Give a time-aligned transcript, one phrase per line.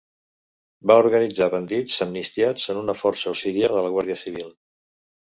[0.91, 4.49] Va organitzar bandits amnistiats en una força auxiliar de la Guàrdia Civil.